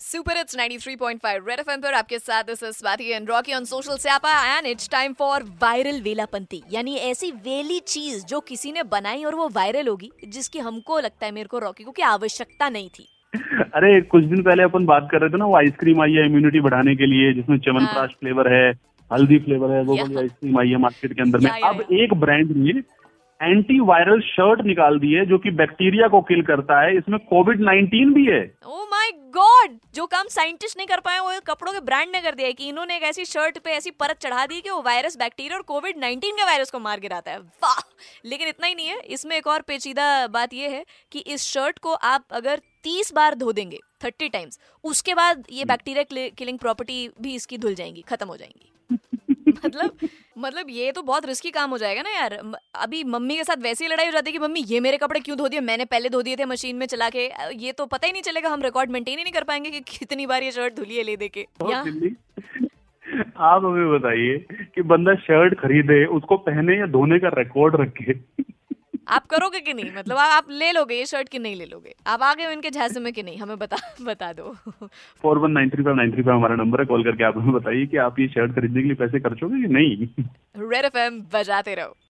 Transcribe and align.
Super 0.00 0.36
it's 0.36 0.56
93.5 0.56 1.46
red 1.48 1.60
FM 1.60 1.80
पर 1.82 1.94
आपके 1.94 2.18
साथ 2.18 2.44
this 2.44 2.62
is 2.62 2.72
Swati 2.72 3.10
and 3.12 3.28
Rocky 3.28 3.54
on 3.54 3.64
social 3.64 3.96
स्यापा 3.96 4.32
and 4.56 4.66
it's 4.66 4.88
time 4.90 5.12
for 5.12 5.42
viral 5.62 6.00
Velapanti 6.02 6.62
यानी 6.72 6.94
ऐसी 7.04 7.30
वेली 7.44 7.78
चीज़ 7.86 8.24
जो 8.26 8.40
किसी 8.40 8.72
ने 8.72 8.82
बनाई 8.90 9.24
और 9.24 9.34
वो 9.34 9.48
वायरल 9.48 9.88
होगी 9.88 10.10
जिसकी 10.28 10.58
हमको 10.58 10.98
लगता 10.98 11.26
है 11.26 11.32
मेरे 11.32 11.48
को 11.48 11.58
रॉकी 11.58 11.84
को 11.84 11.90
कि 11.90 12.02
आवश्यकता 12.02 12.68
नहीं 12.68 12.88
थी। 12.88 13.06
अरे 13.74 14.00
कुछ 14.02 14.24
दिन 14.24 14.42
पहले 14.42 14.62
अपन 14.62 14.86
बात 14.86 15.08
कर 15.12 15.20
रहे 15.20 15.30
थे 15.30 15.38
ना 15.38 15.46
वो 15.46 15.56
आइसक्रीम 15.56 16.02
आई 16.02 16.12
है 16.12 16.26
इम्यूनिटी 16.26 16.60
बढ़ाने 16.60 16.94
के 16.96 17.06
लिए 17.06 17.32
जिसमें 17.32 17.58
च्यवनप्राश 17.58 18.10
फ्लेवर 18.20 18.52
है 18.54 18.70
हल्दी 19.10 19.38
फ्लेवर 19.38 19.70
है 19.70 19.82
वो। 19.82 19.96
वाली 19.96 20.16
आइसक्रीम 20.18 20.58
आई 20.60 20.68
है 20.68 20.76
मार्केट 20.78 21.12
के 21.12 21.22
अंदर 21.22 21.38
में। 21.38 21.50
अब 21.50 21.80
एक 21.94 22.14
ब्रांड 22.20 22.56
ने 22.56 22.80
एंटी 23.40 23.78
वायरल 23.86 24.20
शर्ट 24.26 24.60
निकाल 24.66 24.98
दी 24.98 25.12
है 25.12 25.24
जो 25.26 25.38
कि 25.38 25.50
बैक्टीरिया 25.56 26.06
को 26.08 26.20
किल 26.28 26.42
करता 26.42 26.80
है 26.82 26.96
इसमें 26.96 27.18
कोविड 27.30 27.60
19 27.64 28.14
भी 28.14 28.24
है। 28.26 28.40
ओ 28.66 28.84
माय 28.92 29.10
गॉड 29.36 29.78
जो 29.94 30.04
काम 30.06 30.28
साइंटिस्ट 30.28 30.76
नहीं 30.76 30.86
कर 30.86 31.00
पाए 31.00 31.18
वो 31.18 31.32
कपड़ों 31.46 31.72
के 31.72 31.80
ब्रांड 31.80 32.10
ने 32.12 32.20
कर 32.20 32.34
दिया 32.34 32.46
है 32.46 32.52
कि 32.52 32.68
इन्होंने 32.68 32.96
एक 32.96 33.02
ऐसी 33.02 33.24
शर्ट 33.24 33.58
पे 33.58 33.70
ऐसी 33.70 33.90
परत 33.90 34.18
चढ़ा 34.18 34.44
दी 34.46 34.60
कि 34.60 34.70
वो 34.70 34.80
वायरस 34.82 35.16
बैक्टीरिया 35.16 35.56
और 35.56 35.62
कोविड 35.62 35.96
19 35.96 36.36
के 36.36 36.44
वायरस 36.44 36.70
को 36.70 36.78
मार 36.78 37.00
गिराता 37.00 37.30
है। 37.30 37.38
वाह! 37.38 37.80
लेकिन 38.24 38.48
इतना 38.48 38.66
ही 38.66 38.74
नहीं 38.74 38.86
है 38.86 38.98
इसमें 39.08 39.36
एक 39.36 39.46
और 39.46 39.62
पेचीदा 39.62 40.26
बात 40.26 40.54
यह 40.54 40.70
है 40.70 40.84
कि 41.12 41.18
इस 41.18 41.42
शर्ट 41.42 41.78
को 41.78 41.94
आप 42.04 42.24
अगर 42.30 42.62
तीस 42.82 43.12
बार 43.12 43.34
धो 43.34 43.52
देंगे 43.52 43.80
थर्टी 44.04 44.28
टाइम्स 44.28 44.58
उसके 44.84 45.14
बाद 45.14 45.44
ये 45.52 45.64
बैक्टीरिया 45.64 46.28
किलिंग 46.28 46.58
प्रॉपर्टी 46.58 47.08
भी 47.20 47.34
इसकी 47.34 47.58
धुल 47.58 47.74
जाएँगी 47.74 48.02
खत्म 48.02 48.26
हो 48.26 48.36
जाएँगी। 48.36 48.72
मतलब 49.64 49.98
मतलब 50.38 50.66
ये 50.70 50.92
तो 50.92 51.02
बहुत 51.02 51.26
रिस्की 51.26 51.50
काम 51.50 51.70
हो 51.70 51.78
जाएगा 51.78 52.02
ना 52.02 52.10
यार। 52.10 52.52
अभी 52.74 53.04
मम्मी 53.04 53.36
के 53.36 53.44
साथ 53.44 53.56
वैसे 53.56 53.84
ही 53.84 53.90
लड़ाई 53.90 54.06
हो 54.06 54.12
जाती 54.12 54.30
है 54.30 54.32
कि 54.32 54.38
मम्मी 54.38 54.60
ये 54.60 54.80
मेरे 54.80 54.96
कपड़े 54.96 55.20
क्यों 55.20 55.36
धो 55.38 55.48
दिए? 55.48 55.60
मैंने 55.60 55.84
पहले 55.84 56.08
धो 56.08 56.22
दिए 56.22 56.36
थे 56.36 56.44
मशीन 56.44 56.76
में 56.76 56.86
चला 56.86 57.08
के। 57.10 57.30
ये 57.56 57.72
तो 57.72 57.86
पता 57.86 58.06
ही 58.06 58.12
नहीं 58.12 58.22
चलेगा 58.22 58.48
हम 58.48 58.62
रिकॉर्ड 58.62 58.90
मेंटेन 58.90 59.18
ही 59.18 59.24
नहीं 59.24 59.32
कर 59.32 59.44
पाएँगे 59.44 59.70
कि 59.70 59.80
कितनी 59.80 60.26
बार 60.26 60.42
ये 60.42 60.52
शर्ट 60.52 60.74
धुली 60.74 60.96
है 60.96 61.02
ले 61.02 61.16
दे 61.16 61.28
के। 61.28 61.46
आप 63.36 63.64
हमें 63.64 63.92
बताइए 63.92 64.38
कि 64.74 64.82
बंदा 64.82 65.14
शर्ट 65.14 65.54
खरीदे 65.54 66.04
उसको 66.04 66.36
पहने 66.36 66.78
या 66.78 66.86
धोने 66.86 67.18
का 67.18 67.28
रिकॉर्ड 67.28 67.76
रखे। 67.80 68.14
आप 69.08 69.26
करोगे 69.26 69.60
कि 69.60 69.74
नहीं? 69.74 69.92
मतलब 69.96 70.16
आप, 70.16 70.30
आप 70.30 70.46
ले 70.50 70.72
लोगे 70.72 70.94
ये 70.94 71.06
शर्ट 71.06 71.28
कि 71.28 71.38
नहीं 71.38 71.56
ले 71.56 71.64
लोगे? 71.64 71.94
आप 72.06 72.22
आगे 72.22 72.44
हो 72.44 72.50
इनके 72.50 72.70
झांसे 72.70 73.00
में 73.00 73.12
कि 73.12 73.22
नहीं? 73.22 73.38
हमें 73.38 73.58
बता 73.58 73.76
बता 74.02 74.32
दो। 74.32 74.54
Four 75.22 75.38
one 75.38 75.50
nine 75.50 75.70
three 75.70 75.84
five 75.84 75.96
nine 75.96 76.12
three 76.12 76.22
five 76.22 76.36
हमारा 76.36 76.56
नंबर 76.56 76.80
है। 76.80 76.86
कॉल 76.86 77.04
करके 77.04 77.24
आप 77.24 77.38
हमें 77.38 77.52
बताइए 77.52 77.86
कि 77.86 77.96
आप 77.96 78.20
ये 78.20 78.28
शर्ट 78.28 78.52
खरीदने 78.52 78.82
के 78.82 78.86
लिए 78.86 78.96
पैसे 78.96 79.20
खर्चोगे 79.20 79.60
कि 79.60 79.68
नहीं? 79.68 80.06
रेड 80.58 80.84
एफ़ 80.84 81.36
बजाते 81.36 81.74
रहो। 81.74 81.96